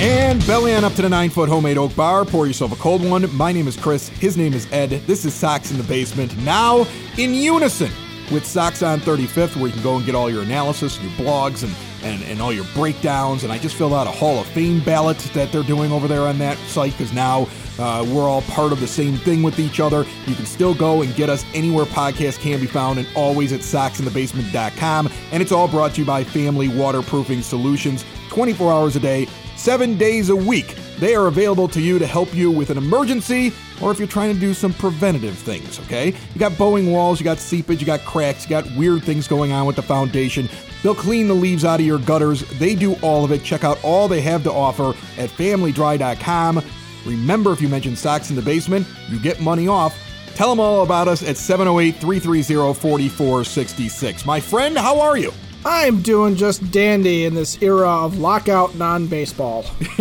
[0.00, 2.24] And belly on up to the nine foot homemade oak bar.
[2.24, 3.30] Pour yourself a cold one.
[3.36, 4.08] My name is Chris.
[4.08, 4.88] His name is Ed.
[5.06, 6.34] This is Sox in the Basement.
[6.38, 6.86] Now
[7.18, 7.90] in unison
[8.32, 11.64] with Sox on 35th, where you can go and get all your analysis, your blogs,
[11.64, 13.44] and, and, and all your breakdowns.
[13.44, 16.22] And I just filled out a Hall of Fame ballot that they're doing over there
[16.22, 17.46] on that site because now
[17.78, 20.06] uh, we're all part of the same thing with each other.
[20.26, 23.60] You can still go and get us anywhere podcasts can be found and always at
[23.60, 25.10] soxinthebasement.com.
[25.30, 29.26] And it's all brought to you by Family Waterproofing Solutions 24 hours a day,
[29.60, 30.74] seven days a week.
[30.98, 34.34] They are available to you to help you with an emergency or if you're trying
[34.34, 36.08] to do some preventative things, okay?
[36.08, 39.52] You got bowing walls, you got seepage, you got cracks, you got weird things going
[39.52, 40.48] on with the foundation.
[40.82, 42.40] They'll clean the leaves out of your gutters.
[42.58, 43.44] They do all of it.
[43.44, 44.90] Check out all they have to offer
[45.20, 46.62] at familydry.com.
[47.06, 49.98] Remember, if you mention Sox in the Basement, you get money off.
[50.34, 54.24] Tell them all about us at 708 330 4466.
[54.24, 55.32] My friend, how are you?
[55.64, 59.64] I'm doing just dandy in this era of lockout non baseball.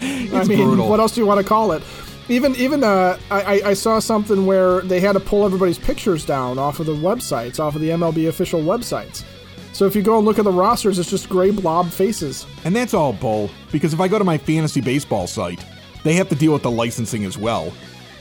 [0.00, 0.88] I mean, brutal.
[0.88, 1.82] what else do you want to call it?
[2.28, 6.58] Even even uh, I, I saw something where they had to pull everybody's pictures down
[6.58, 9.24] off of the websites, off of the MLB official websites.
[9.72, 12.46] So if you go and look at the rosters, it's just gray blob faces.
[12.64, 15.64] And that's all bull, because if I go to my fantasy baseball site,
[16.04, 17.72] they have to deal with the licensing as well,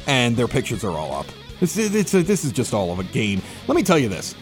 [0.08, 1.26] and their pictures are all up.
[1.62, 3.42] It's, it's a, this is just all of a game.
[3.68, 4.36] Let me tell you this.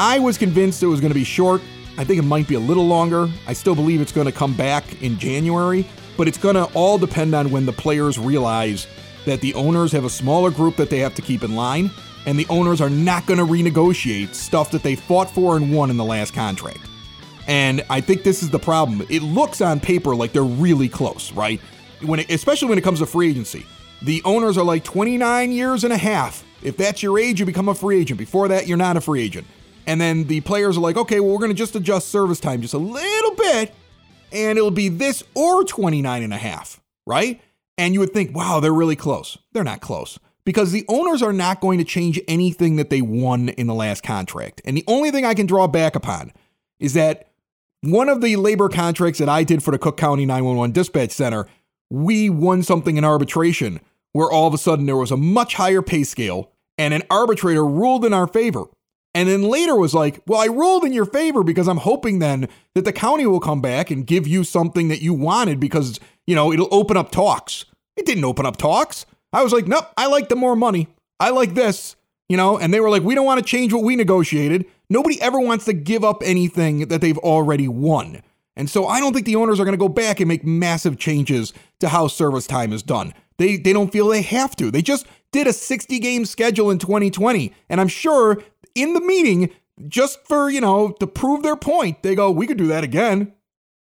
[0.00, 1.60] I was convinced it was going to be short.
[1.98, 3.28] I think it might be a little longer.
[3.46, 6.96] I still believe it's going to come back in January, but it's going to all
[6.96, 8.86] depend on when the players realize
[9.26, 11.90] that the owners have a smaller group that they have to keep in line,
[12.24, 15.90] and the owners are not going to renegotiate stuff that they fought for and won
[15.90, 16.80] in the last contract.
[17.46, 19.06] And I think this is the problem.
[19.10, 21.60] It looks on paper like they're really close, right?
[22.00, 23.66] When it, especially when it comes to free agency.
[24.00, 26.42] The owners are like 29 years and a half.
[26.62, 28.16] If that's your age, you become a free agent.
[28.16, 29.46] Before that, you're not a free agent.
[29.86, 32.62] And then the players are like, okay, well, we're going to just adjust service time
[32.62, 33.74] just a little bit,
[34.32, 37.40] and it'll be this or 29 and a half, right?
[37.78, 39.38] And you would think, wow, they're really close.
[39.52, 43.50] They're not close because the owners are not going to change anything that they won
[43.50, 44.60] in the last contract.
[44.64, 46.32] And the only thing I can draw back upon
[46.78, 47.30] is that
[47.82, 51.46] one of the labor contracts that I did for the Cook County 911 Dispatch Center,
[51.88, 53.80] we won something in arbitration
[54.12, 57.64] where all of a sudden there was a much higher pay scale and an arbitrator
[57.64, 58.64] ruled in our favor.
[59.14, 62.48] And then later was like, well, I ruled in your favor because I'm hoping then
[62.74, 66.36] that the county will come back and give you something that you wanted because, you
[66.36, 67.64] know, it'll open up talks.
[67.96, 69.06] It didn't open up talks.
[69.32, 70.88] I was like, nope, I like the more money.
[71.18, 71.96] I like this,
[72.28, 74.64] you know, and they were like, we don't want to change what we negotiated.
[74.88, 78.22] Nobody ever wants to give up anything that they've already won.
[78.56, 80.98] And so I don't think the owners are going to go back and make massive
[80.98, 83.14] changes to how service time is done.
[83.38, 84.70] They they don't feel they have to.
[84.70, 88.42] They just did a 60 game schedule in 2020, and I'm sure
[88.82, 89.50] in the meeting
[89.88, 93.32] just for, you know, to prove their point, they go, "We could do that again."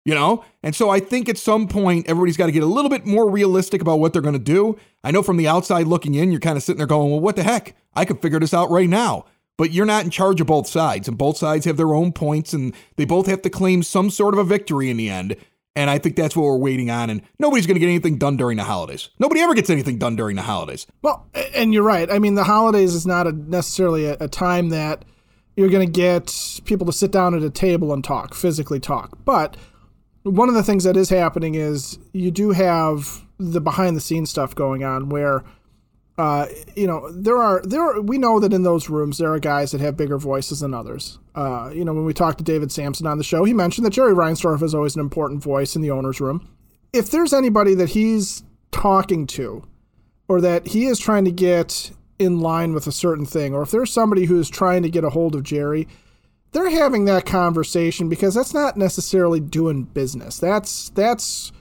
[0.04, 0.42] You know?
[0.62, 3.30] And so I think at some point everybody's got to get a little bit more
[3.30, 4.76] realistic about what they're going to do.
[5.04, 7.36] I know from the outside looking in, you're kind of sitting there going, "Well, what
[7.36, 7.76] the heck?
[7.94, 9.24] I could figure this out right now."
[9.58, 12.54] But you're not in charge of both sides, and both sides have their own points,
[12.54, 15.34] and they both have to claim some sort of a victory in the end.
[15.78, 17.08] And I think that's what we're waiting on.
[17.08, 19.10] And nobody's going to get anything done during the holidays.
[19.20, 20.88] Nobody ever gets anything done during the holidays.
[21.02, 22.10] Well, and you're right.
[22.10, 25.04] I mean, the holidays is not a, necessarily a, a time that
[25.56, 29.18] you're going to get people to sit down at a table and talk, physically talk.
[29.24, 29.56] But
[30.24, 34.30] one of the things that is happening is you do have the behind the scenes
[34.30, 35.44] stuff going on where
[36.18, 36.46] uh,
[36.76, 39.70] you know there are there are, we know that in those rooms there are guys
[39.70, 41.18] that have bigger voices than others.
[41.34, 43.92] Uh, you know when we talked to david samson on the show he mentioned that
[43.92, 46.48] jerry reinsdorf is always an important voice in the owner's room.
[46.92, 48.42] If there's anybody that he's
[48.72, 49.64] talking to
[50.26, 53.70] or that he is trying to get in line with a certain thing or if
[53.70, 55.86] there's somebody who's trying to get a hold of jerry
[56.52, 60.38] they're having that conversation because that's not necessarily doing business.
[60.38, 61.52] That's that's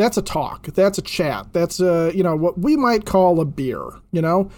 [0.00, 3.44] that's a talk that's a chat that's a you know what we might call a
[3.44, 3.82] beer
[4.12, 4.50] you know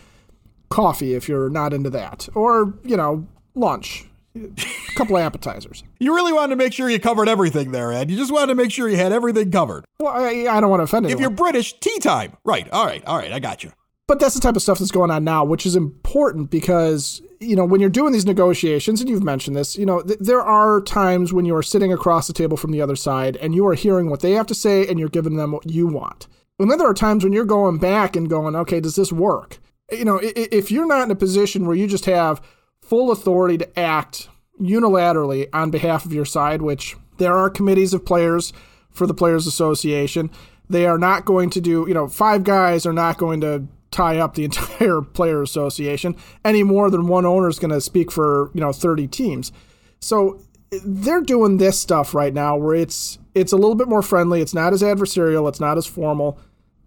[0.71, 4.49] coffee if you're not into that or you know lunch a
[4.97, 8.11] couple of appetizers You really wanted to make sure you covered everything there, Ed.
[8.11, 9.85] You just wanted to make sure you had everything covered.
[10.01, 12.37] well i, I don't want to offend anyone If you're British, tea time.
[12.45, 12.69] Right.
[12.71, 13.05] All right.
[13.07, 13.31] All right.
[13.33, 13.71] I got you.
[14.07, 17.57] But that's the type of stuff that's going on now, which is important because you
[17.57, 20.81] know when you're doing these negotiations, and you've mentioned this, you know th- there are
[20.81, 23.75] times when you are sitting across the table from the other side and you are
[23.75, 26.29] hearing what they have to say and you're giving them what you want.
[26.59, 29.59] And then there are times when you're going back and going, okay, does this work?
[29.91, 32.41] You know, if you're not in a position where you just have
[32.81, 34.29] full authority to act
[34.61, 38.53] unilaterally on behalf of your side, which there are committees of players
[38.91, 40.31] for the Players Association.
[40.69, 44.19] They are not going to do, you know, five guys are not going to tie
[44.19, 48.51] up the entire player association any more than one owner is going to speak for,
[48.55, 49.53] you know, 30 teams.
[50.01, 50.41] So
[50.85, 54.55] they're doing this stuff right now where it's it's a little bit more friendly, it's
[54.55, 56.39] not as adversarial, it's not as formal.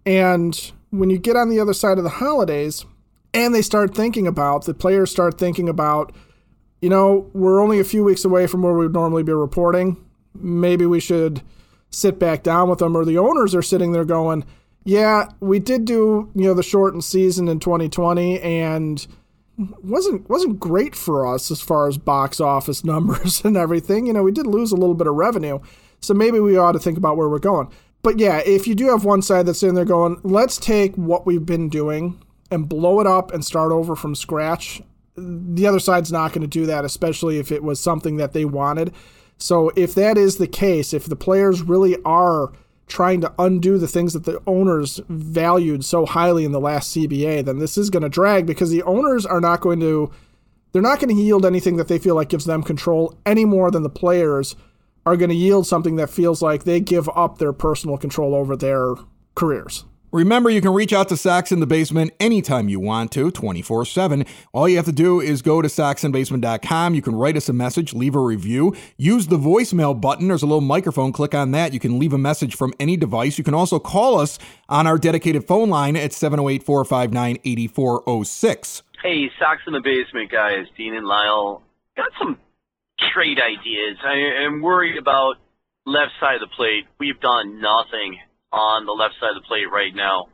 [0.04, 2.84] And when you get on the other side of the holidays
[3.32, 6.14] and they start thinking about the players start thinking about
[6.80, 9.96] you know, we're only a few weeks away from where we would normally be reporting.
[10.34, 11.42] Maybe we should
[11.90, 14.44] sit back down with them or the owners are sitting there going,
[14.86, 19.06] yeah, we did do you know the shortened season in 2020 and
[19.82, 24.06] wasn't wasn't great for us as far as box office numbers and everything.
[24.06, 25.58] You know, we did lose a little bit of revenue,
[26.00, 27.68] so maybe we ought to think about where we're going.
[28.02, 31.26] But yeah, if you do have one side that's in there going, let's take what
[31.26, 32.22] we've been doing
[32.52, 34.80] and blow it up and start over from scratch.
[35.16, 38.44] The other side's not going to do that, especially if it was something that they
[38.44, 38.94] wanted.
[39.38, 42.52] So if that is the case, if the players really are
[42.86, 47.44] trying to undo the things that the owners valued so highly in the last CBA,
[47.44, 50.10] then this is going to drag because the owners are not going to
[50.72, 53.70] they're not going to yield anything that they feel like gives them control any more
[53.70, 54.56] than the players
[55.06, 58.56] are going to yield something that feels like they give up their personal control over
[58.56, 58.94] their
[59.34, 59.84] careers.
[60.16, 63.84] Remember, you can reach out to Sox in the Basement anytime you want to, 24
[63.84, 64.24] 7.
[64.54, 66.94] All you have to do is go to soxinthebasement.com.
[66.94, 70.28] You can write us a message, leave a review, use the voicemail button.
[70.28, 71.12] There's a little microphone.
[71.12, 71.74] Click on that.
[71.74, 73.36] You can leave a message from any device.
[73.36, 74.38] You can also call us
[74.70, 78.82] on our dedicated phone line at 708 459 8406.
[79.02, 81.62] Hey, Sox in the Basement guys, Dean and Lyle.
[81.94, 82.38] Got some
[83.12, 83.98] trade ideas.
[84.02, 85.34] I am worried about
[85.84, 86.86] left side of the plate.
[86.98, 88.18] We've done nothing
[88.52, 90.26] on the left side of the plate right now.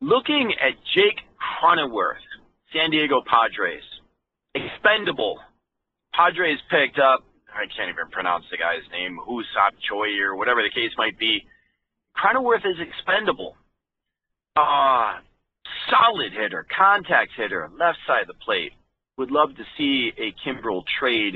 [0.00, 2.24] Looking at Jake Cronenworth,
[2.72, 3.82] San Diego Padres,
[4.54, 5.38] expendable.
[6.14, 10.70] Padres picked up, I can't even pronounce the guy's name, Usap Choi or whatever the
[10.70, 11.44] case might be.
[12.16, 13.56] Cronenworth is expendable.
[14.56, 15.20] Uh,
[15.90, 18.72] solid hitter, contact hitter, left side of the plate.
[19.18, 21.34] Would love to see a Kimbrel trade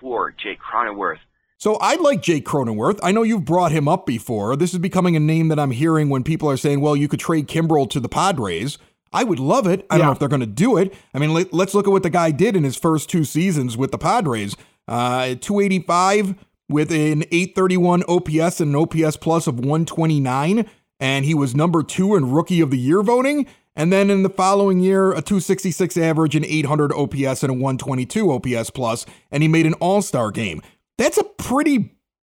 [0.00, 1.20] for Jake Cronenworth.
[1.60, 3.00] So I like Jake Cronenworth.
[3.02, 4.54] I know you've brought him up before.
[4.54, 7.18] This is becoming a name that I'm hearing when people are saying, well, you could
[7.18, 8.78] trade Kimbrel to the Padres.
[9.12, 9.84] I would love it.
[9.90, 10.94] I don't know if they're going to do it.
[11.12, 13.76] I mean, let, us look at what the guy did in his first two seasons
[13.76, 14.54] with the Padres.
[14.86, 16.36] Uh, 285
[16.68, 20.64] with an 831 OPS and an OPS plus of 129.
[21.00, 23.48] And he was number two in rookie of the year voting.
[23.74, 28.30] And then in the following year, a 266 average, an 800 OPS, and a 122
[28.30, 30.62] OPS plus, and he made an all star game
[30.98, 31.96] that's a pretty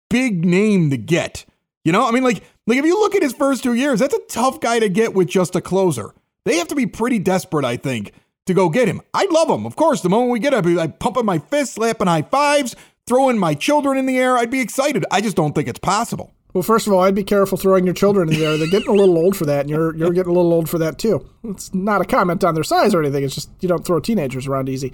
[0.09, 1.45] big name to get.
[1.83, 4.13] You know, I mean, like, like if you look at his first two years, that's
[4.13, 6.13] a tough guy to get with just a closer.
[6.45, 8.13] They have to be pretty desperate, I think,
[8.45, 9.01] to go get him.
[9.13, 10.01] I'd love him, of course.
[10.01, 12.75] The moment we get him, I'd pumping my fists, slapping high fives,
[13.07, 14.37] throwing my children in the air.
[14.37, 15.05] I'd be excited.
[15.11, 16.33] I just don't think it's possible.
[16.53, 18.57] Well, first of all, I'd be careful throwing your children in the air.
[18.57, 20.77] They're getting a little old for that, and you're you're getting a little old for
[20.79, 21.25] that too.
[21.45, 23.23] It's not a comment on their size or anything.
[23.23, 24.91] It's just you don't throw teenagers around easy.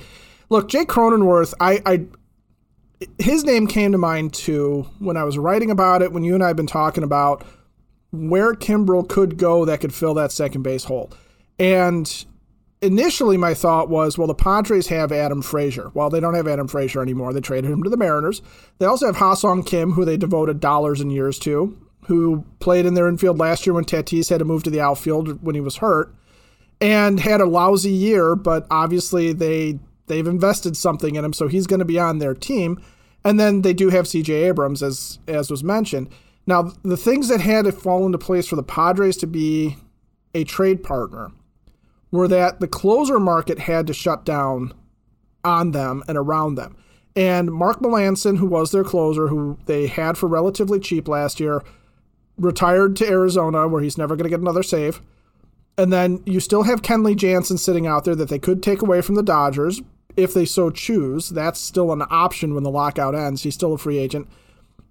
[0.50, 2.06] Look, Jake Cronenworth, I, I
[3.20, 6.44] his name came to mind too when I was writing about it, when you and
[6.44, 7.46] I have been talking about
[8.12, 11.12] where Kimbrel could go that could fill that second base hole.
[11.60, 12.26] And
[12.82, 15.92] initially my thought was, well, the Padres have Adam Frazier.
[15.94, 17.34] Well, they don't have Adam Frazier anymore.
[17.34, 18.42] They traded him to the Mariners.
[18.80, 22.94] They also have Ha-Seong Kim, who they devoted dollars and years to, who played in
[22.94, 25.78] their infield last year when Tatis had to move to the outfield when he was
[25.78, 26.14] hurt
[26.80, 31.68] and had a lousy year, but obviously they they've invested something in him, so he's
[31.68, 32.82] going to be on their team.
[33.24, 34.34] And then they do have C.J.
[34.34, 36.10] Abrams, as as was mentioned.
[36.46, 39.76] Now, the things that had to fall into place for the Padres to be
[40.34, 41.32] a trade partner
[42.12, 44.74] were that the closer market had to shut down
[45.44, 46.78] on them and around them.
[47.16, 51.64] And Mark Melancon, who was their closer, who they had for relatively cheap last year,
[52.38, 55.02] retired to Arizona, where he's never going to get another save.
[55.78, 59.02] And then you still have Kenley Jansen sitting out there that they could take away
[59.02, 59.82] from the Dodgers,
[60.18, 61.30] if they so choose.
[61.30, 63.44] That's still an option when the lockout ends.
[63.44, 64.28] He's still a free agent.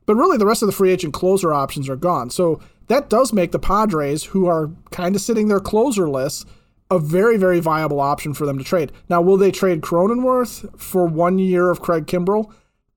[0.06, 2.30] But really, the rest of the free agent closer options are gone.
[2.30, 6.48] So that does make the Padres, who are kind of sitting their closer list,
[6.90, 8.92] a very, very viable option for them to trade.
[9.08, 12.52] Now, will they trade Cronenworth for one year of Craig Kimbrel?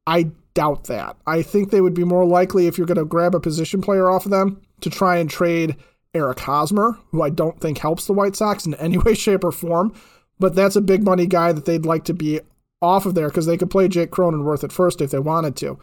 [0.05, 1.17] I doubt that.
[1.25, 4.09] I think they would be more likely, if you're going to grab a position player
[4.09, 5.75] off of them, to try and trade
[6.13, 9.51] Eric Hosmer, who I don't think helps the White Sox in any way, shape, or
[9.51, 9.93] form
[10.39, 12.39] but that's a big money guy that they'd like to be
[12.81, 15.77] off of there because they could play Jake Cronenworth at first if they wanted to.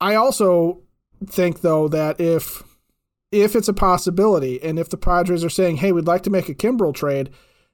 [0.00, 0.82] I also
[1.26, 2.62] think though that if
[3.30, 6.48] if it's a possibility, and if the Padres are saying, hey, we'd like to make
[6.48, 7.30] a Kimbrel trade,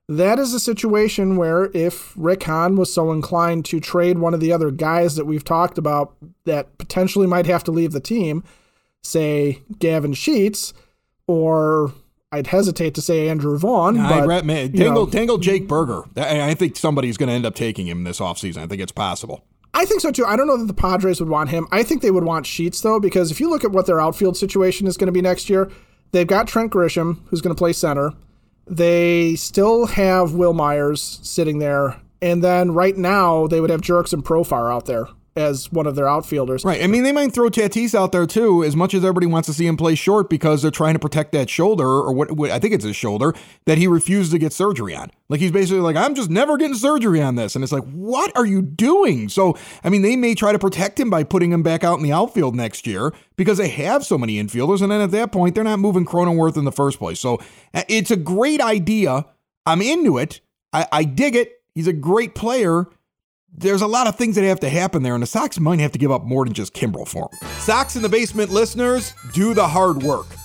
[0.08, 4.40] that is a situation where if Rick Hahn was so inclined to trade one of
[4.40, 8.42] the other guys that we've talked about that potentially might have to leave the team,
[9.02, 10.74] say Gavin Sheets,
[11.26, 11.92] or
[12.34, 13.96] I'd hesitate to say Andrew Vaughn.
[13.96, 16.02] But, I man, tangle, tangle Jake Berger.
[16.16, 18.58] I think somebody's going to end up taking him this offseason.
[18.58, 19.44] I think it's possible.
[19.72, 20.24] I think so too.
[20.24, 21.66] I don't know that the Padres would want him.
[21.72, 24.36] I think they would want Sheets though, because if you look at what their outfield
[24.36, 25.70] situation is going to be next year,
[26.12, 28.12] they've got Trent Grisham, who's going to play center.
[28.66, 34.22] They still have Wil Myers sitting there, and then right now they would have Jurickson
[34.22, 36.64] Profar out there as one of their outfielders.
[36.64, 36.82] Right.
[36.82, 39.52] I mean, they might throw Tatis out there too, as much as everybody wants to
[39.52, 42.58] see him play short because they're trying to protect that shoulder, or what, what, I
[42.58, 43.34] think it's his shoulder,
[43.66, 45.10] that he refused to get surgery on.
[45.28, 47.54] Like he's basically like, I'm just never getting surgery on this.
[47.54, 49.28] And it's like, what are you doing?
[49.28, 52.04] So, I mean, they may try to protect him by putting him back out in
[52.04, 54.82] the outfield next year because they have so many infielders.
[54.82, 57.18] And then at that point, they're not moving Cronenworth in the first place.
[57.18, 57.40] So
[57.72, 59.26] uh, it's a great idea.
[59.66, 60.40] I'm into it.
[60.72, 61.52] I, I dig it.
[61.74, 62.86] He's a great player
[63.56, 65.92] there's a lot of things that have to happen there, and the Sox might have
[65.92, 67.48] to give up more than just Kimbrel for him.
[67.60, 70.26] Sox in the Basement listeners, do the hard work.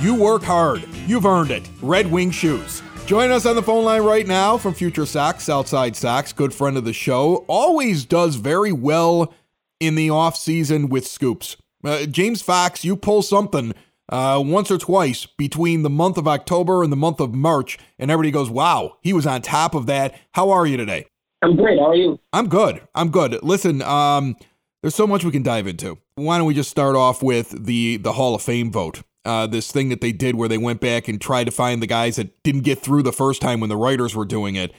[0.00, 0.86] You work hard.
[1.06, 1.68] You've earned it.
[1.80, 2.82] Red Wing Shoes.
[3.06, 6.76] Join us on the phone line right now from Future Sox, Southside Sox, good friend
[6.76, 7.46] of the show.
[7.48, 9.32] Always does very well
[9.80, 11.56] in the off season with scoops.
[11.82, 13.72] Uh, James Fox, you pull something
[14.10, 18.10] uh, once or twice between the month of October and the month of March, and
[18.10, 21.06] everybody goes, "Wow, he was on top of that." How are you today?
[21.42, 21.78] I'm great.
[21.78, 22.20] How are you?
[22.32, 22.82] I'm good.
[22.94, 23.42] I'm good.
[23.42, 24.36] Listen, um,
[24.82, 25.98] there's so much we can dive into.
[26.16, 29.02] Why don't we just start off with the the Hall of Fame vote?
[29.26, 31.86] Uh, this thing that they did where they went back and tried to find the
[31.86, 34.72] guys that didn't get through the first time when the writers were doing it.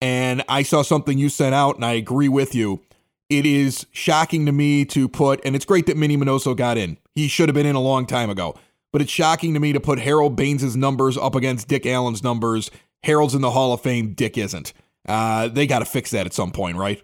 [0.00, 2.82] And I saw something you sent out, and I agree with you.
[3.28, 6.96] It is shocking to me to put, and it's great that Minnie Minoso got in.
[7.14, 8.56] He should have been in a long time ago.
[8.92, 12.70] But it's shocking to me to put Harold Baines' numbers up against Dick Allen's numbers.
[13.04, 14.72] Harold's in the Hall of Fame, Dick isn't.
[15.08, 17.02] Uh, they got to fix that at some point, right?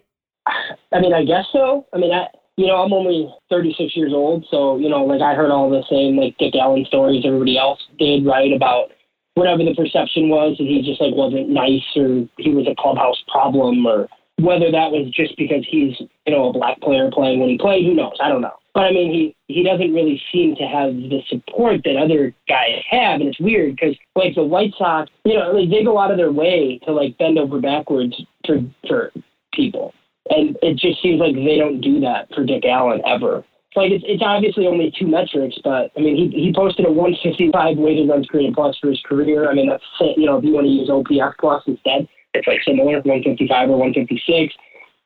[0.91, 1.87] I mean, I guess so.
[1.93, 2.27] I mean, I,
[2.59, 5.81] you know, I'm only 36 years old, so you know, like I heard all the
[5.89, 8.51] same like Dick Allen stories everybody else did, right?
[8.51, 8.91] About
[9.35, 13.15] whatever the perception was that he just like wasn't nice or he was a clubhouse
[13.31, 14.09] problem or
[14.41, 15.95] whether that was just because he's
[16.27, 18.19] you know a black player playing when he played, who knows?
[18.19, 18.59] I don't know.
[18.73, 22.83] But I mean, he he doesn't really seem to have the support that other guys
[22.91, 26.11] have, and it's weird because like the White Sox, you know, like they go out
[26.11, 29.13] of their way to like bend over backwards for for
[29.53, 29.93] people.
[30.29, 33.43] And it just seems like they don't do that for Dick Allen ever.
[33.75, 37.77] Like it's, it's obviously only two metrics, but I mean he he posted a 155
[37.77, 39.49] weighted runs created plus for his career.
[39.49, 39.83] I mean that's
[40.17, 43.77] you know if you want to use OPS plus instead, it's like similar 155 or
[43.77, 44.53] 156.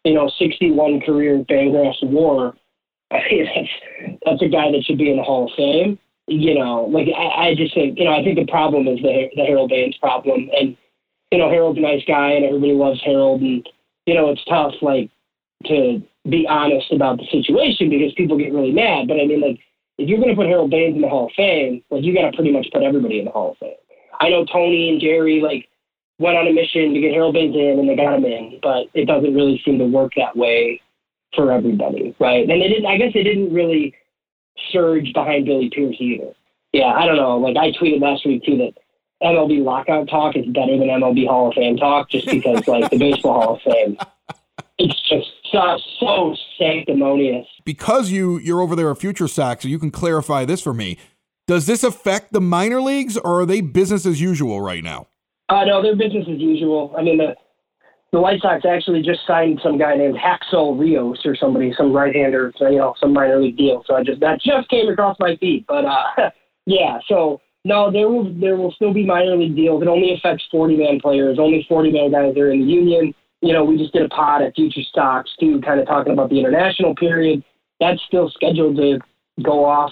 [0.06, 2.56] You know 61 career Fangraphs WAR.
[3.12, 6.00] I mean that's that's a guy that should be in the Hall of Fame.
[6.28, 9.28] You know, like I, I just think you know I think the problem is the
[9.36, 10.78] the Harold Baines problem, and
[11.32, 13.68] you know Harold's a nice guy and everybody loves Harold and
[14.06, 15.10] you know, it's tough, like,
[15.66, 19.08] to be honest about the situation because people get really mad.
[19.08, 19.60] But I mean, like,
[19.98, 22.30] if you're going to put Harold Baines in the Hall of Fame, like, you got
[22.30, 23.76] to pretty much put everybody in the Hall of Fame.
[24.20, 25.68] I know Tony and Jerry, like,
[26.20, 28.88] went on a mission to get Harold Baines in and they got him in, but
[28.94, 30.82] it doesn't really seem to work that way
[31.36, 32.50] for everybody, right?
[32.50, 33.94] And they didn't, I guess they didn't really
[34.72, 36.34] surge behind Billy Pierce either.
[36.72, 37.38] Yeah, I don't know.
[37.38, 38.74] Like, I tweeted last week, too, that
[39.24, 42.98] MLB lockout talk is better than MLB Hall of Fame talk, just because like the
[42.98, 43.98] Baseball Hall of Fame,
[44.78, 47.48] it's just so, so sanctimonious.
[47.64, 50.98] Because you you're over there at Future Sox, so you can clarify this for me.
[51.48, 55.08] Does this affect the minor leagues, or are they business as usual right now?
[55.50, 56.94] Uh, no, they're business as usual.
[56.98, 57.36] I mean, the
[58.14, 62.54] the White Sox actually just signed some guy named Hacksaw Rios or somebody, some right-hander,
[62.60, 63.84] you know, some minor league deal.
[63.88, 65.66] So I just that just came across my feed.
[65.68, 66.30] But uh,
[66.66, 69.82] yeah, so No, there will there will still be minor league deals.
[69.82, 71.40] It only affects 40 man players.
[71.40, 73.14] Only 40 man guys are in the union.
[73.44, 76.30] You know, we just did a pod at Future Sox too, kind of talking about
[76.30, 77.44] the international period.
[77.82, 79.00] That's still scheduled to
[79.44, 79.92] go off.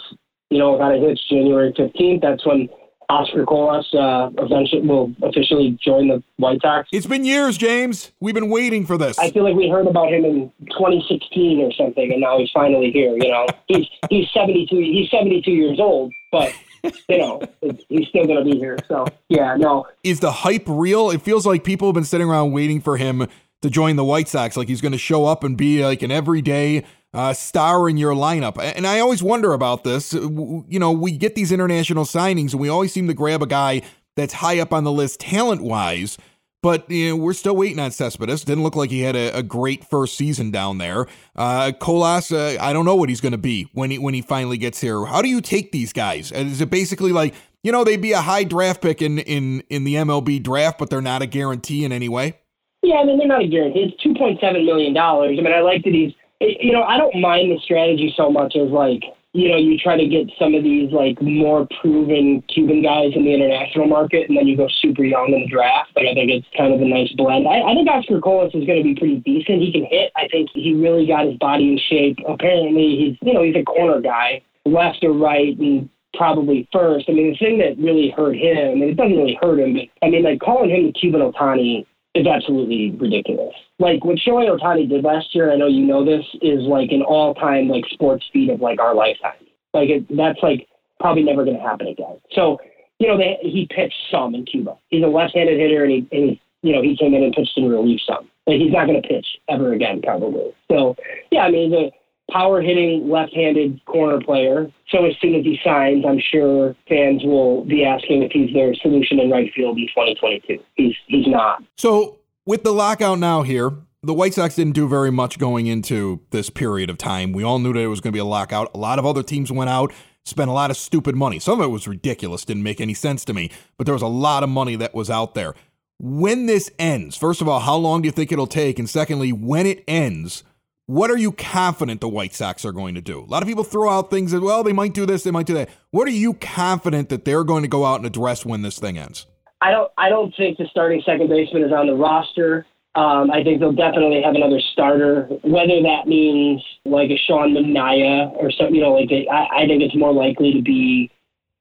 [0.50, 2.22] You know, without a hitch, January 15th.
[2.22, 2.70] That's when
[3.10, 6.88] Oscar Colas uh, eventually will officially join the White Sox.
[6.94, 8.12] It's been years, James.
[8.22, 9.20] We've been waiting for this.
[9.20, 12.90] I feel like we heard about him in 2016 or something, and now he's finally
[12.92, 13.12] here.
[13.18, 14.76] You know, he's he's 72.
[14.78, 16.54] He's 72 years old, but
[16.84, 17.42] you know,
[17.90, 18.78] he's still going to be here.
[18.88, 19.88] So, yeah, no.
[20.04, 21.10] Is the hype real?
[21.10, 23.28] It feels like people have been sitting around waiting for him
[23.62, 24.58] to join the White Sox.
[24.58, 26.84] Like he's going to show up and be like an everyday
[27.14, 28.58] uh, star in your lineup.
[28.58, 30.14] And I always wonder about this.
[30.14, 33.82] You know, we get these international signings and we always seem to grab a guy
[34.16, 36.18] that's high up on the list talent wise.
[36.62, 38.44] But you know, we're still waiting on Cespedes.
[38.44, 41.08] Didn't look like he had a, a great first season down there.
[41.36, 44.22] Uh, Colas, uh, I don't know what he's going to be when he when he
[44.22, 45.06] finally gets here.
[45.06, 46.32] How do you take these guys?
[46.32, 49.86] Is it basically like you know they'd be a high draft pick in in in
[49.86, 52.38] the MLB draft, but they're not a guarantee in any way?
[52.84, 53.92] Yeah, I mean they're not a guarantee.
[53.92, 55.38] It's two point seven million dollars.
[55.40, 56.14] I mean, I like that he's.
[56.40, 59.04] You know, I don't mind the strategy so much as like
[59.34, 63.24] you know, you try to get some of these like more proven Cuban guys in
[63.24, 65.92] the international market, and then you go super young in the draft.
[65.96, 67.48] But I think it's kind of a nice blend.
[67.48, 69.62] I, I think Oscar Colas is going to be pretty decent.
[69.62, 70.12] He can hit.
[70.18, 72.18] I think he really got his body in shape.
[72.28, 77.06] Apparently, he's you know he's a corner guy, left or right, and probably first.
[77.08, 79.88] I mean, the thing that really hurt him, and it doesn't really hurt him, but
[80.06, 83.54] I mean, like calling him the Cuban Ohtani is absolutely ridiculous.
[83.80, 87.02] Like what Shohei Ohtani did last year, I know you know this, is like an
[87.02, 89.46] all time like sports feat of like our lifetime.
[89.74, 90.68] Like it, that's like
[91.00, 92.20] probably never going to happen again.
[92.34, 92.60] So
[93.00, 94.78] you know they, he pitched some in Cuba.
[94.90, 97.58] He's a left-handed hitter, and he, and he you know he came in and pitched
[97.58, 98.30] in relief some.
[98.46, 100.52] Like he's not going to pitch ever again probably.
[100.70, 100.96] So
[101.32, 101.92] yeah, I mean the
[102.32, 104.72] power hitting left-handed corner player.
[104.90, 108.74] So as soon as he signs, I'm sure fans will be asking if he's their
[108.76, 110.64] solution in right field in 2022.
[110.76, 111.64] He's he's not.
[111.78, 113.72] So with the lockout now here,
[114.04, 117.34] the White Sox didn't do very much going into this period of time.
[117.34, 118.72] We all knew that it was going to be a lockout.
[118.74, 119.94] A lot of other teams went out,
[120.26, 121.38] spent a lot of stupid money.
[121.38, 124.08] Some of it was ridiculous, didn't make any sense to me, but there was a
[124.08, 125.54] lot of money that was out there.
[126.00, 128.80] When this ends, first of all, how long do you think it'll take?
[128.80, 130.44] And secondly, when it ends,
[130.92, 133.22] what are you confident the White Sox are going to do?
[133.22, 135.46] A lot of people throw out things that, well, they might do this, they might
[135.46, 135.70] do that.
[135.92, 138.98] What are you confident that they're going to go out and address when this thing
[138.98, 139.26] ends?
[139.62, 139.90] I don't.
[139.98, 142.66] I don't think the starting second baseman is on the roster.
[142.96, 145.28] Um, I think they'll definitely have another starter.
[145.44, 149.96] Whether that means like a Sean Manaea or something, you know, like I think it's
[149.96, 151.10] more likely to be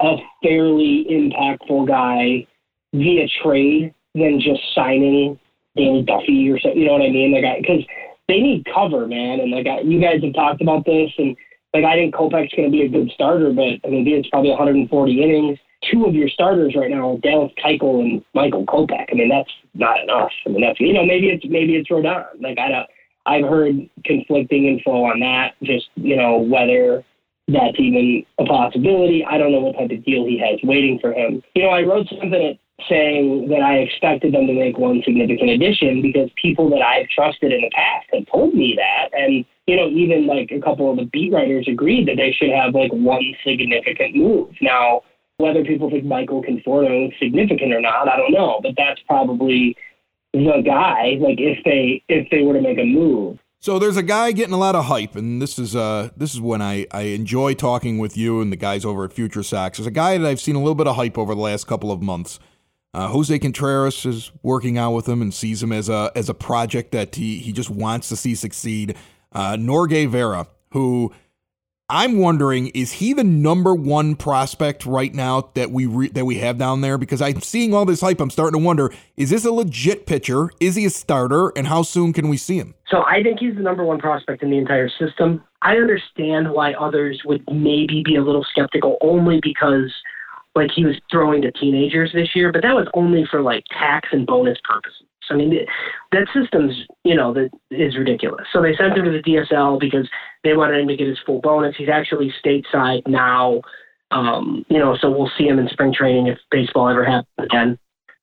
[0.01, 2.47] a fairly impactful guy
[2.95, 5.39] via trade than just signing
[5.77, 6.81] Danny Duffy or something.
[6.81, 7.33] You know what I mean?
[7.33, 7.85] Like, because
[8.31, 9.41] they need cover, man.
[9.41, 11.37] And like, you guys have talked about this, and
[11.75, 14.51] like, I think Kopech's going to be a good starter, but I mean, it's probably
[14.51, 14.87] 140
[15.23, 15.59] innings
[15.91, 19.07] two of your starters right now Dallas Keuchel and Michael Kopech.
[19.11, 20.31] I mean, that's not enough.
[20.47, 22.27] I mean, that's you know maybe it's maybe it's Rodon.
[22.41, 22.87] Like I don't.
[23.27, 25.55] I've heard conflicting info on that.
[25.63, 27.05] Just you know whether
[27.49, 29.25] that's even a possibility.
[29.25, 31.43] I don't know what type of deal he has waiting for him.
[31.55, 36.03] You know, I wrote something saying that I expected them to make one significant addition
[36.03, 39.89] because people that I've trusted in the past have told me that, and you know,
[39.89, 43.35] even like a couple of the beat writers agreed that they should have like one
[43.45, 44.49] significant move.
[44.61, 45.03] Now,
[45.37, 49.77] whether people think Michael Conforto is significant or not, I don't know, but that's probably
[50.33, 51.17] the guy.
[51.21, 53.39] Like if they if they were to make a move.
[53.63, 56.41] So there's a guy getting a lot of hype, and this is uh this is
[56.41, 59.77] when I, I enjoy talking with you and the guys over at Future Sox.
[59.77, 61.93] There's a guy that I've seen a little bit of hype over the last couple
[61.93, 62.39] of months.
[62.93, 66.35] Uh, Jose Contreras is working out with him and sees him as a as a
[66.35, 68.97] project that he he just wants to see succeed.
[69.33, 71.13] Uh, Norge Vera, who
[71.89, 76.37] I'm wondering, is he the number one prospect right now that we re- that we
[76.39, 76.99] have down there?
[76.99, 78.21] Because I'm seeing all this hype.
[78.21, 80.51] I'm starting to wonder: is this a legit pitcher?
[80.59, 81.53] Is he a starter?
[81.57, 82.75] And how soon can we see him?
[82.89, 85.45] So I think he's the number one prospect in the entire system.
[85.63, 89.93] I understand why others would maybe be a little skeptical, only because
[90.55, 94.09] like he was throwing to teenagers this year, but that was only for like tax
[94.13, 95.07] and bonus purposes.
[95.31, 95.55] I mean,
[96.13, 98.47] that system's, you know, that is ridiculous.
[98.53, 100.09] So they sent him to the DSL because
[100.43, 101.77] they wanted him to get his full bonus.
[101.79, 103.63] He's actually stateside now.
[104.11, 107.79] Um, you know, so we'll see him in spring training if baseball ever happens again.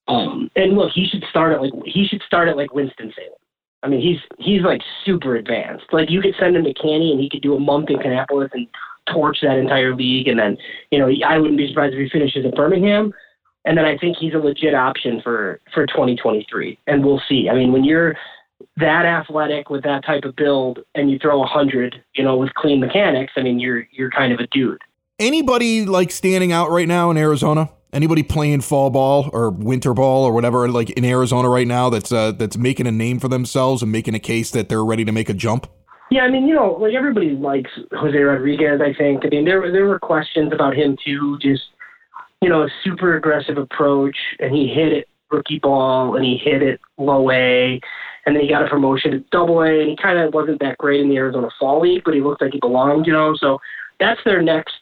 [0.10, 3.38] Um, and look, he should start at like he should start at like Winston Salem.
[3.84, 5.86] I mean, he's he's like super advanced.
[5.92, 8.50] Like you could send him to Canny and he could do a month in Kannapolis
[8.54, 8.68] and
[9.12, 10.28] torch that entire league.
[10.28, 10.58] And then,
[10.92, 13.14] you know, I wouldn't be surprised if he finishes at Birmingham.
[13.66, 17.50] And then I think he's a legit option for for 2023, and we'll see.
[17.50, 18.16] I mean, when you're
[18.78, 22.54] that athletic with that type of build, and you throw a hundred, you know, with
[22.54, 24.82] clean mechanics, I mean, you're you're kind of a dude.
[25.20, 27.70] Anybody like standing out right now in Arizona?
[27.92, 32.12] Anybody playing fall ball or winter ball or whatever, like in Arizona right now, that's
[32.12, 35.12] uh, that's making a name for themselves and making a case that they're ready to
[35.12, 35.68] make a jump?
[36.10, 38.80] Yeah, I mean, you know, like everybody likes Jose Rodriguez.
[38.82, 39.26] I think.
[39.26, 41.38] I mean, there were there were questions about him too.
[41.42, 41.64] Just
[42.42, 46.62] you know, a super aggressive approach, and he hit it rookie ball, and he hit
[46.62, 47.80] it low A,
[48.26, 50.78] and then he got a promotion to Double A, and he kind of wasn't that
[50.78, 53.06] great in the Arizona Fall League, but he looked like he belonged.
[53.06, 53.60] You know, so
[54.00, 54.76] that's their next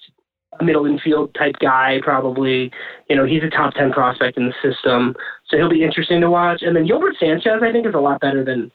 [0.61, 2.71] middle infield type guy, probably.
[3.09, 5.15] You know, he's a top 10 prospect in the system,
[5.47, 6.61] so he'll be interesting to watch.
[6.61, 8.71] And then Yolbert Sanchez, I think, is a lot better than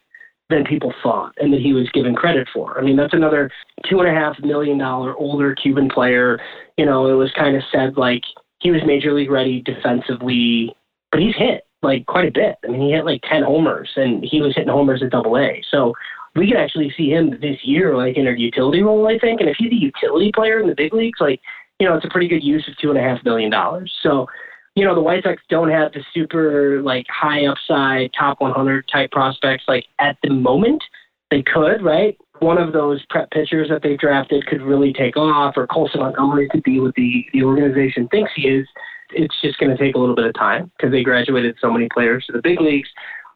[0.51, 2.79] than people thought and that he was given credit for.
[2.79, 3.51] I mean, that's another
[3.89, 6.39] two and a half million dollar older Cuban player.
[6.77, 8.23] You know, it was kind of said like
[8.59, 10.75] he was major league ready defensively,
[11.11, 12.57] but he's hit like quite a bit.
[12.65, 15.63] I mean, he hit like 10 homers and he was hitting homers at double A.
[15.71, 15.95] So
[16.37, 19.41] we could actually see him this year, like in a utility role, I think.
[19.41, 21.41] And if he's a utility player in the big leagues, like
[21.81, 23.93] you know, it's a pretty good use of two and a half million dollars.
[24.03, 24.27] So,
[24.75, 29.11] you know, the White Sox don't have the super like high upside top 100 type
[29.11, 30.83] prospects like at the moment.
[31.31, 32.17] They could, right?
[32.41, 36.49] One of those prep pitchers that they drafted could really take off, or Colson Montgomery
[36.49, 38.67] could be what the the organization thinks he is.
[39.13, 41.89] It's just going to take a little bit of time because they graduated so many
[41.93, 42.89] players to the big leagues,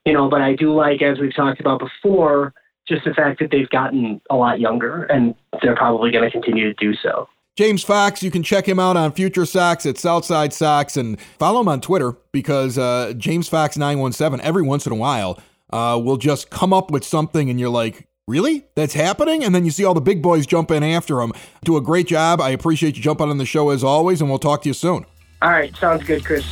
[0.05, 0.29] you know.
[0.29, 2.55] But I do like, as we've talked about before,
[2.88, 6.73] just the fact that they've gotten a lot younger, and they're probably going to continue
[6.73, 7.29] to do so.
[7.57, 11.61] James Fox, you can check him out on Future Sox at Southside Sox and follow
[11.61, 15.38] him on Twitter because uh, James Fox 917 every once in a while
[15.71, 18.67] uh, will just come up with something and you're like, really?
[18.75, 19.45] That's happening?
[19.45, 21.33] And then you see all the big boys jump in after him.
[21.62, 22.40] Do a great job.
[22.40, 25.07] I appreciate you jumping on the show as always, and we'll talk to you soon.
[25.40, 25.75] All right.
[25.77, 26.45] Sounds good, Chris.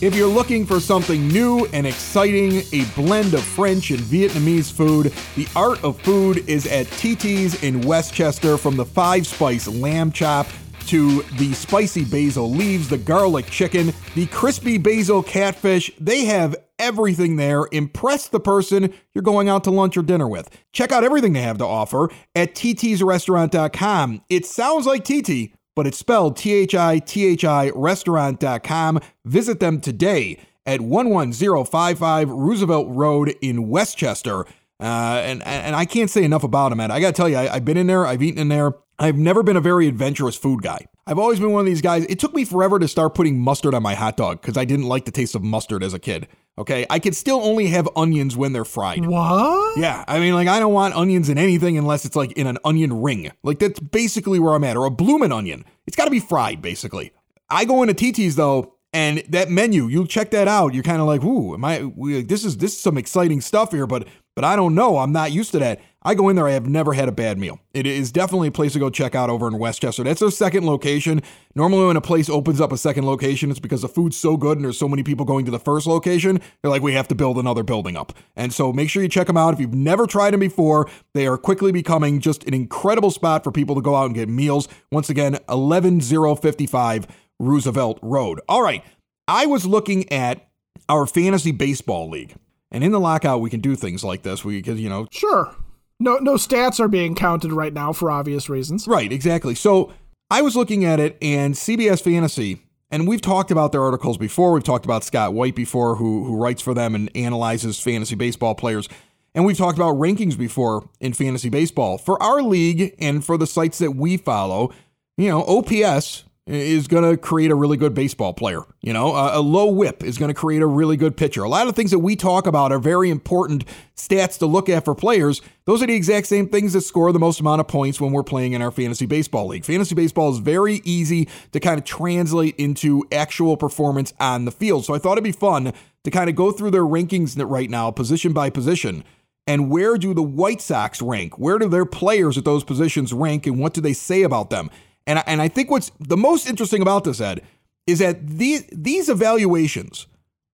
[0.00, 5.12] If you're looking for something new and exciting, a blend of French and Vietnamese food,
[5.34, 10.46] the art of food is at TT's in Westchester from the five spice lamb chop
[10.86, 15.90] to the spicy basil leaves, the garlic chicken, the crispy basil catfish.
[15.98, 17.66] They have everything there.
[17.72, 20.48] Impress the person you're going out to lunch or dinner with.
[20.72, 24.22] Check out everything they have to offer at ttsrestaurant.com.
[24.30, 28.98] It sounds like TT but it's spelled T H I T H I restaurant.com.
[29.24, 34.40] Visit them today at 11055 Roosevelt Road in Westchester.
[34.80, 36.90] Uh, and, and I can't say enough about them, man.
[36.90, 38.72] I got to tell you, I, I've been in there, I've eaten in there.
[38.98, 40.86] I've never been a very adventurous food guy.
[41.06, 42.04] I've always been one of these guys.
[42.06, 44.86] It took me forever to start putting mustard on my hot dog because I didn't
[44.86, 46.26] like the taste of mustard as a kid.
[46.58, 46.84] Okay.
[46.90, 49.06] I could still only have onions when they're fried.
[49.06, 49.78] What?
[49.78, 50.04] Yeah.
[50.08, 53.00] I mean, like, I don't want onions in anything unless it's like in an onion
[53.00, 53.30] ring.
[53.42, 54.76] Like, that's basically where I'm at.
[54.76, 55.64] Or a bloomin' onion.
[55.86, 57.12] It's got to be fried, basically.
[57.48, 60.74] I go into TT's, though, and that menu, you'll check that out.
[60.74, 63.70] You're kind of like, ooh, am I, we, this is, this is some exciting stuff
[63.70, 64.06] here, but,
[64.38, 64.98] but I don't know.
[64.98, 65.80] I'm not used to that.
[66.00, 67.58] I go in there, I have never had a bad meal.
[67.74, 70.04] It is definitely a place to go check out over in Westchester.
[70.04, 71.22] That's their second location.
[71.56, 74.56] Normally, when a place opens up a second location, it's because the food's so good
[74.56, 76.40] and there's so many people going to the first location.
[76.62, 78.12] They're like, we have to build another building up.
[78.36, 79.54] And so make sure you check them out.
[79.54, 83.50] If you've never tried them before, they are quickly becoming just an incredible spot for
[83.50, 84.68] people to go out and get meals.
[84.92, 87.08] Once again, 11055
[87.40, 88.40] Roosevelt Road.
[88.48, 88.84] All right.
[89.26, 90.48] I was looking at
[90.88, 92.36] our fantasy baseball league.
[92.70, 94.44] And in the lockout, we can do things like this.
[94.44, 95.54] We could, you know, Sure.
[96.00, 98.86] No, no stats are being counted right now for obvious reasons.
[98.86, 99.54] Right, exactly.
[99.56, 99.92] So
[100.30, 104.52] I was looking at it, and CBS Fantasy, and we've talked about their articles before.
[104.52, 108.54] We've talked about Scott White before, who who writes for them and analyzes fantasy baseball
[108.54, 108.88] players.
[109.34, 111.98] And we've talked about rankings before in fantasy baseball.
[111.98, 114.72] For our league and for the sites that we follow,
[115.16, 118.62] you know, OPS is going to create a really good baseball player.
[118.80, 121.42] You know, a, a low whip is going to create a really good pitcher.
[121.42, 124.84] A lot of things that we talk about are very important stats to look at
[124.84, 125.42] for players.
[125.66, 128.22] Those are the exact same things that score the most amount of points when we're
[128.22, 129.66] playing in our fantasy baseball league.
[129.66, 134.86] Fantasy baseball is very easy to kind of translate into actual performance on the field.
[134.86, 137.90] So I thought it'd be fun to kind of go through their rankings right now,
[137.90, 139.04] position by position.
[139.46, 141.38] And where do the White Sox rank?
[141.38, 144.70] Where do their players at those positions rank, and what do they say about them?
[145.08, 147.42] And I, and I think what's the most interesting about this, Ed,
[147.86, 150.06] is that these these evaluations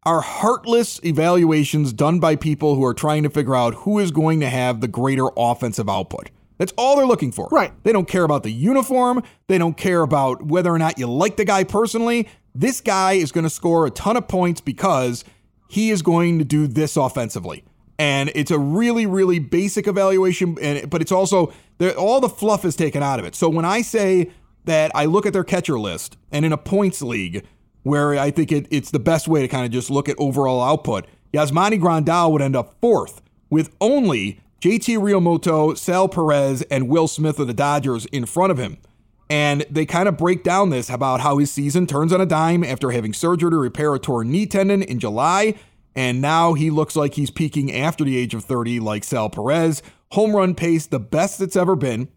[0.06, 4.38] are heartless evaluations done by people who are trying to figure out who is going
[4.40, 6.30] to have the greater offensive output.
[6.58, 7.48] That's all they're looking for.
[7.50, 7.72] Right.
[7.82, 9.24] They don't care about the uniform.
[9.48, 12.28] They don't care about whether or not you like the guy personally.
[12.54, 15.24] This guy is going to score a ton of points because
[15.68, 17.64] he is going to do this offensively.
[17.98, 21.52] And it's a really, really basic evaluation, and but it's also
[21.96, 23.34] all the fluff is taken out of it.
[23.34, 24.30] So when I say
[24.64, 27.44] that I look at their catcher list, and in a points league,
[27.82, 30.62] where I think it, it's the best way to kind of just look at overall
[30.62, 37.06] output, Yasmani Grandal would end up fourth with only JT Realmuto, Sal Perez, and Will
[37.06, 38.78] Smith of the Dodgers in front of him.
[39.28, 42.64] And they kind of break down this about how his season turns on a dime
[42.64, 45.54] after having surgery to repair a torn knee tendon in July.
[45.94, 49.82] And now he looks like he's peaking after the age of 30, like Sal Perez.
[50.12, 52.08] Home run pace, the best it's ever been.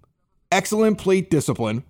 [0.52, 1.84] Excellent plate discipline.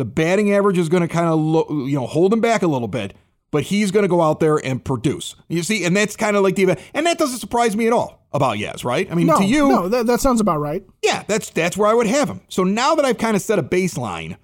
[0.00, 2.66] The batting average is going to kind of lo- you know hold him back a
[2.66, 3.14] little bit,
[3.50, 5.36] but he's going to go out there and produce.
[5.48, 8.26] You see, and that's kind of like the and that doesn't surprise me at all
[8.32, 9.10] about Yaz, right?
[9.12, 10.82] I mean, no, to you, no, that, that sounds about right.
[11.02, 12.40] yeah, that's that's where I would have him.
[12.48, 14.38] So now that I've kind of set a baseline,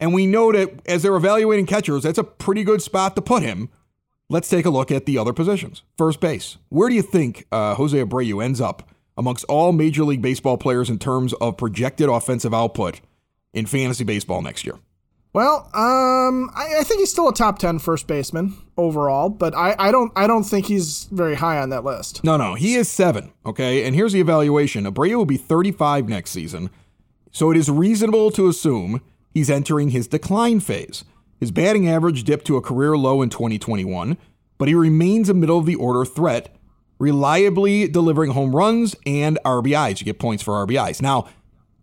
[0.00, 3.42] and we know that as they're evaluating catchers, that's a pretty good spot to put
[3.42, 3.68] him.
[4.30, 5.82] Let's take a look at the other positions.
[5.98, 6.56] First base.
[6.70, 8.88] Where do you think uh, Jose Abreu ends up
[9.18, 13.02] amongst all Major League Baseball players in terms of projected offensive output
[13.52, 14.76] in fantasy baseball next year?
[15.34, 19.74] Well, um, I, I think he's still a top 10 first baseman overall, but I,
[19.80, 22.22] I don't I don't think he's very high on that list.
[22.22, 23.32] No, no, he is seven.
[23.44, 26.70] Okay, and here's the evaluation: Abreu will be 35 next season,
[27.32, 29.00] so it is reasonable to assume
[29.32, 31.04] he's entering his decline phase.
[31.40, 34.16] His batting average dipped to a career low in 2021,
[34.56, 36.54] but he remains a middle of the order threat,
[37.00, 39.98] reliably delivering home runs and RBIs.
[39.98, 41.02] You get points for RBIs.
[41.02, 41.26] Now,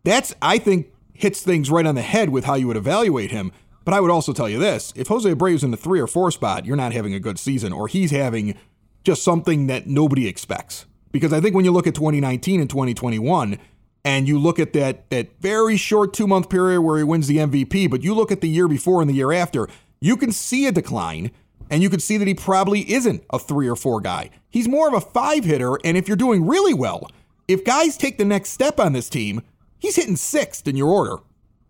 [0.05, 0.87] that's I think
[1.21, 3.51] hits things right on the head with how you would evaluate him.
[3.83, 6.31] But I would also tell you this: if Jose Abreu's in the three or four
[6.31, 8.55] spot, you're not having a good season, or he's having
[9.03, 10.85] just something that nobody expects.
[11.11, 13.57] Because I think when you look at 2019 and 2021,
[14.03, 17.37] and you look at that that very short two month period where he wins the
[17.37, 19.67] MVP, but you look at the year before and the year after,
[19.99, 21.31] you can see a decline,
[21.69, 24.29] and you can see that he probably isn't a three or four guy.
[24.49, 27.09] He's more of a five hitter, and if you're doing really well,
[27.47, 29.41] if guys take the next step on this team,
[29.81, 31.17] he's hitting sixth in your order.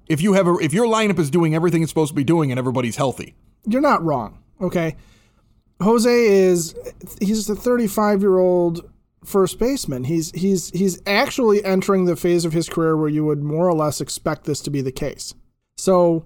[0.08, 2.52] If you have a if your lineup is doing everything it's supposed to be doing
[2.52, 3.34] and everybody's healthy.
[3.66, 4.98] You're not wrong, okay?
[5.82, 6.76] Jose is
[7.20, 8.88] he's a 35 year old
[9.24, 10.04] first baseman.
[10.04, 13.74] He's he's he's actually entering the phase of his career where you would more or
[13.74, 15.34] less expect this to be the case.
[15.78, 16.26] So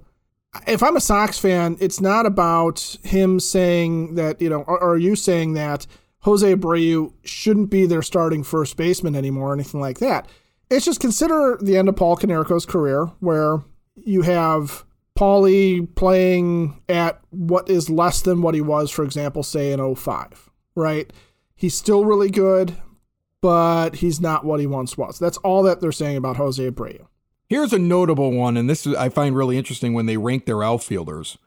[0.68, 4.98] if I'm a Sox fan, it's not about him saying that, you know, or, or
[4.98, 5.86] you saying that
[6.22, 10.28] Jose Abreu shouldn't be their starting first baseman anymore or anything like that.
[10.70, 13.64] It's just consider the end of Paul Konerko's career where
[13.96, 14.84] you have
[15.18, 20.50] Paulie playing at what is less than what he was, for example, say in 05,
[20.76, 21.12] right?
[21.56, 22.76] He's still really good,
[23.42, 25.18] but he's not what he once was.
[25.18, 27.08] That's all that they're saying about Jose Abreu.
[27.48, 30.64] Here's a notable one, and this is, I find really interesting when they rank their
[30.64, 31.38] outfielders.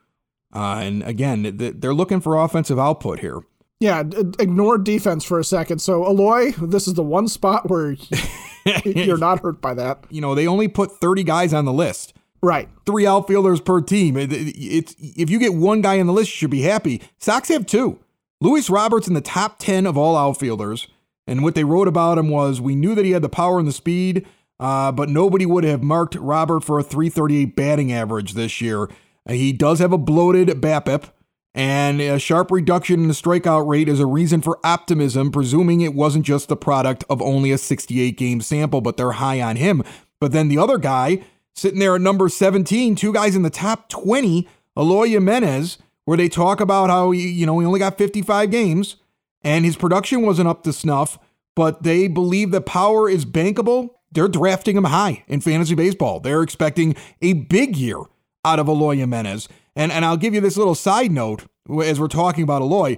[0.53, 3.41] Uh, and again, they're looking for offensive output here.
[3.79, 3.99] Yeah,
[4.39, 5.79] ignore defense for a second.
[5.79, 7.95] So, Eloy, this is the one spot where
[8.85, 10.05] you're not hurt by that.
[10.09, 12.13] You know, they only put 30 guys on the list.
[12.41, 12.69] Right.
[12.85, 14.15] Three outfielders per team.
[14.15, 17.01] It, it, it's if you get one guy on the list, you should be happy.
[17.17, 17.99] Sox have two.
[18.41, 20.87] Luis Robert's in the top 10 of all outfielders.
[21.27, 23.67] And what they wrote about him was we knew that he had the power and
[23.67, 24.25] the speed,
[24.59, 28.83] uh, but nobody would have marked Robert for a 338 batting average this year.
[29.27, 31.11] Uh, he does have a bloated BABIP,
[31.53, 35.93] and a sharp reduction in the strikeout rate is a reason for optimism, presuming it
[35.93, 39.83] wasn't just the product of only a 68 game sample, but they're high on him.
[40.19, 41.23] But then the other guy,
[41.55, 46.29] sitting there at number 17, two guys in the top 20, Eloy Jimenez, where they
[46.29, 48.97] talk about how you know, he only got 55 games
[49.41, 51.17] and his production wasn't up to snuff,
[51.55, 53.91] but they believe that power is bankable.
[54.11, 56.19] They're drafting him high in fantasy baseball.
[56.19, 57.99] They're expecting a big year
[58.45, 59.47] out of Eloy Jimenez.
[59.79, 61.45] And, and I'll give you this little side note
[61.81, 62.97] as we're talking about Eloy.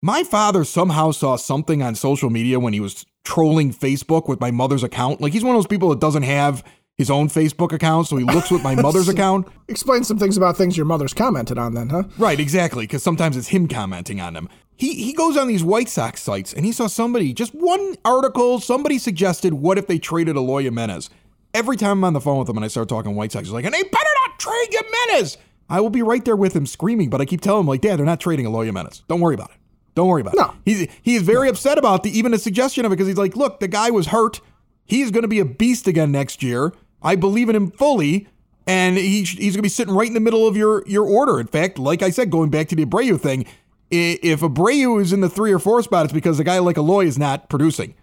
[0.00, 4.52] My father somehow saw something on social media when he was trolling Facebook with my
[4.52, 5.20] mother's account.
[5.20, 6.62] Like he's one of those people that doesn't have
[6.96, 9.48] his own Facebook account, so he looks with my mother's account.
[9.66, 12.04] Explain some things about things your mother's commented on, then, huh?
[12.16, 14.48] Right, exactly, because sometimes it's him commenting on them.
[14.76, 18.60] He he goes on these White Sox sites and he saw somebody, just one article,
[18.60, 21.10] somebody suggested, what if they traded Eloy Jimenez?
[21.54, 23.52] Every time I'm on the phone with him and I start talking White Sox, he's
[23.52, 25.38] like, and they better not trade Jimenez.
[25.68, 27.98] I will be right there with him screaming, but I keep telling him, like, Dad,
[27.98, 29.02] they're not trading Eloy Jimenez.
[29.08, 29.56] Don't worry about it.
[29.94, 30.42] Don't worry about No.
[30.42, 30.46] it.
[30.46, 30.54] No.
[30.64, 33.36] He's he is very upset about the even a suggestion of it because he's like,
[33.36, 34.40] look, the guy was hurt.
[34.84, 36.72] He's going to be a beast again next year.
[37.02, 38.26] I believe in him fully,
[38.66, 41.38] and he, he's going to be sitting right in the middle of your your order.
[41.40, 43.46] In fact, like I said, going back to the Abreu thing,
[43.90, 47.06] if Abreu is in the three or four spot, it's because a guy like Eloy
[47.06, 47.94] is not producing.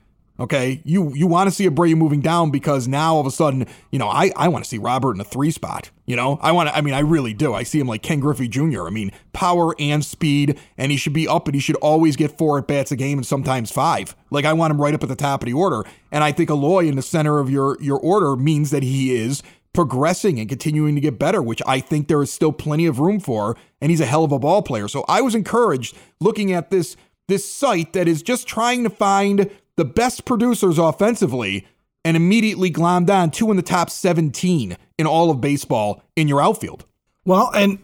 [0.42, 3.68] Okay, you you want to see Abreu moving down because now all of a sudden,
[3.92, 5.92] you know, I, I want to see Robert in a three spot.
[6.08, 6.76] You know, I want to.
[6.76, 7.54] I mean, I really do.
[7.54, 8.88] I see him like Ken Griffey Jr.
[8.88, 12.40] I mean, power and speed, and he should be up, and he should always get
[12.40, 14.16] four at bats a game, and sometimes five.
[14.32, 16.50] Like I want him right up at the top of the order, and I think
[16.50, 20.96] Eloy in the center of your your order means that he is progressing and continuing
[20.96, 24.02] to get better, which I think there is still plenty of room for, and he's
[24.02, 24.88] a hell of a ball player.
[24.88, 29.50] So I was encouraged looking at this this site that is just trying to find
[29.78, 31.68] the best producers offensively
[32.04, 36.42] and immediately glommed on two in the top 17 in all of baseball in your
[36.42, 36.86] outfield.
[37.26, 37.80] Well, and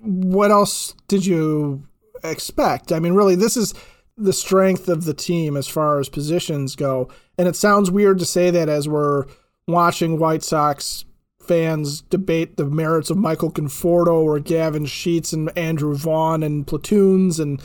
[0.00, 1.86] what else did you
[2.24, 2.92] expect?
[2.92, 3.74] I mean, really, this is
[4.16, 7.08] the strength of the team as far as positions go.
[7.38, 9.24] And it sounds weird to say that as we're
[9.66, 11.04] watching White Sox
[11.40, 17.40] fans debate the merits of Michael Conforto or Gavin Sheets and Andrew Vaughn and platoons
[17.40, 17.60] and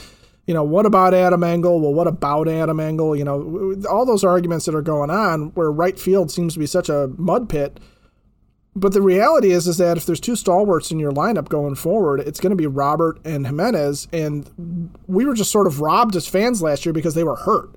[0.48, 1.80] you know what about Adam Engel?
[1.80, 3.16] Well, what about Adam Engel?
[3.16, 6.66] You know all those arguments that are going on where right field seems to be
[6.66, 7.80] such a mud pit.
[8.74, 12.20] But the reality is, is that if there's two stalwarts in your lineup going forward,
[12.20, 14.08] it's going to be Robert and Jimenez.
[14.14, 17.72] and we were just sort of robbed as fans last year because they were hurt,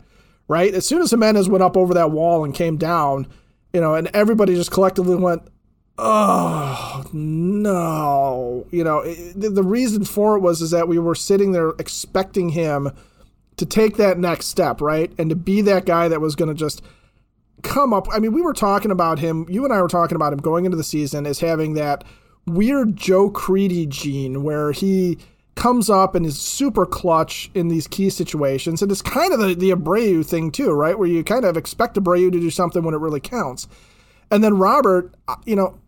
[0.46, 0.74] right?
[0.74, 3.26] As soon as Jimenez went up over that wall and came down,
[3.72, 5.42] you know, and everybody just collectively went,
[5.96, 8.39] oh no
[8.70, 9.02] you know
[9.34, 12.90] the, the reason for it was is that we were sitting there expecting him
[13.56, 15.12] to take that next step right?
[15.18, 16.82] And to be that guy that was going to just
[17.62, 18.08] come up.
[18.10, 20.64] I mean we were talking about him you and i were talking about him going
[20.64, 22.04] into the season as having that
[22.46, 25.18] weird joe Crede gene where he
[25.56, 28.80] comes up and is super clutch in these key situations.
[28.80, 30.98] And it's kind of the, the abreu thing too right?
[30.98, 33.68] Where you kind of expect abreu to do something when it really counts.
[34.30, 35.78] And then Robert, uh, you know,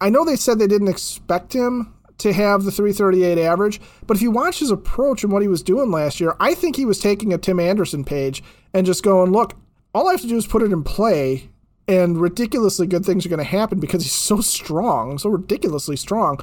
[0.00, 4.22] I know they said they didn't expect him to have the 338 average, but if
[4.22, 7.00] you watch his approach and what he was doing last year, I think he was
[7.00, 9.54] taking a Tim Anderson page and just going, look,
[9.94, 11.48] all I have to do is put it in play
[11.86, 16.38] and ridiculously good things are going to happen because he's so strong, so ridiculously strong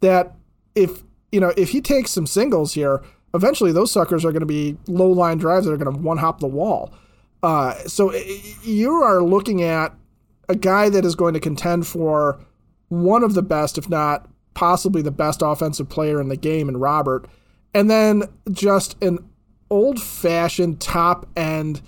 [0.00, 0.34] that
[0.74, 3.02] if, you know, if he takes some singles here,
[3.34, 6.18] eventually those suckers are going to be low line drives that are going to one
[6.18, 6.92] hop the wall.
[7.42, 8.14] Uh, so
[8.62, 9.94] you are looking at
[10.48, 12.38] a guy that is going to contend for
[12.88, 16.78] one of the best, if not possibly the best offensive player in the game in
[16.78, 17.28] Robert,
[17.74, 19.18] and then just an
[19.70, 21.82] old fashioned top end,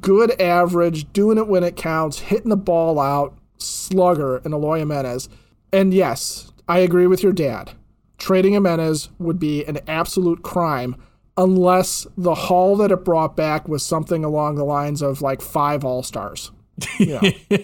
[0.00, 5.30] good average, doing it when it counts, hitting the ball out slugger in Eloy Jimenez.
[5.72, 7.72] And yes, I agree with your dad.
[8.18, 10.96] Trading Jimenez would be an absolute crime
[11.38, 15.82] unless the haul that it brought back was something along the lines of like five
[15.82, 16.50] All Stars.
[16.98, 17.56] You know,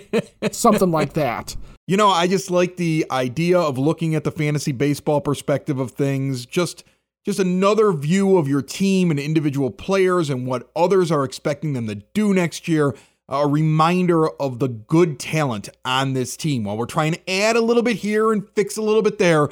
[0.53, 1.55] something like that.
[1.89, 5.93] You know, I just like the idea of looking at the fantasy baseball perspective of
[5.93, 6.85] things, just
[7.25, 11.87] just another view of your team and individual players and what others are expecting them
[11.87, 12.95] to do next year.
[13.31, 16.65] A reminder of the good talent on this team.
[16.65, 19.49] While we're trying to add a little bit here and fix a little bit there,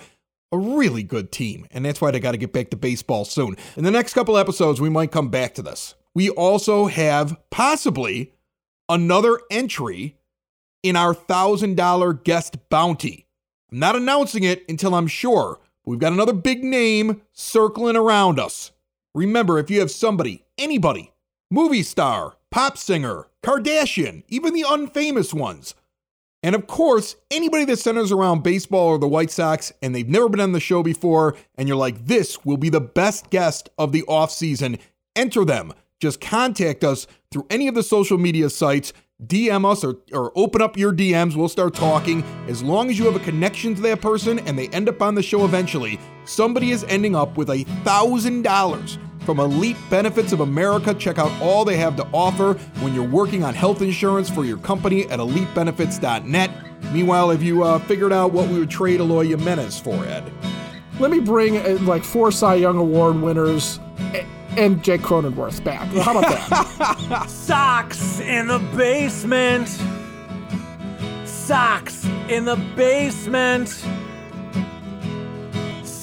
[0.52, 1.66] a really good team.
[1.70, 3.56] And that's why they got to get back to baseball soon.
[3.78, 5.94] In the next couple episodes, we might come back to this.
[6.14, 8.34] We also have possibly
[8.90, 10.16] another entry
[10.82, 13.26] in our $1,000 guest bounty.
[13.70, 15.58] I'm not announcing it until I'm sure.
[15.84, 18.72] We've got another big name circling around us.
[19.14, 21.12] Remember, if you have somebody, anybody,
[21.50, 25.74] movie star, pop singer, Kardashian, even the unfamous ones,
[26.42, 30.28] and of course, anybody that centers around baseball or the White Sox and they've never
[30.28, 33.90] been on the show before, and you're like, this will be the best guest of
[33.90, 34.78] the offseason,
[35.16, 35.72] enter them.
[35.98, 38.92] Just contact us through any of the social media sites
[39.24, 41.36] DM us or, or open up your DMs.
[41.36, 42.22] We'll start talking.
[42.48, 45.14] As long as you have a connection to that person and they end up on
[45.14, 50.92] the show eventually, somebody is ending up with a $1,000 from Elite Benefits of America.
[50.92, 54.58] Check out all they have to offer when you're working on health insurance for your
[54.58, 56.50] company at elitebenefits.net.
[56.92, 60.30] Meanwhile, have you uh, figured out what we would trade Eloy Jimenez for, Ed?
[61.00, 63.80] Let me bring uh, like four Cy Young Award winners
[64.56, 65.88] and Jake Cronenworth back.
[65.88, 67.26] How about that?
[67.28, 69.68] Sox in the basement.
[71.24, 73.68] Sox in the basement.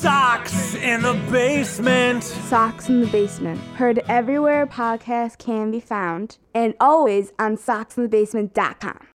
[0.03, 2.23] Sox in the basement.
[2.23, 3.59] Sox in the Basement.
[3.75, 9.12] Heard everywhere podcasts can be found and always on soxinthebasement.com.